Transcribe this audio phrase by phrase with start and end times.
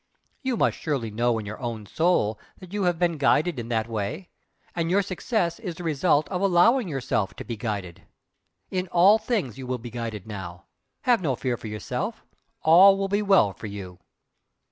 [0.41, 3.87] You must surely know in your own soul that you have been guided in that
[3.87, 4.29] way
[4.75, 8.01] and your success is the result of allowing yourself to BE guided.
[8.71, 10.65] In all things you will be guided now
[11.01, 12.25] have no fear for yourself!
[12.63, 13.99] All will be well for you!"